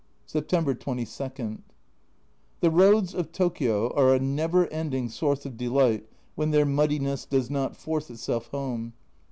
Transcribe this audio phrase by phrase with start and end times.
[0.25, 1.59] September 22.
[2.59, 7.51] The roads of Tokio are a never ending source of delight when their muddiness does
[7.51, 8.93] not force itself home.